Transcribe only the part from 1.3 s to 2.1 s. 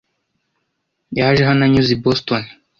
hano anyuze i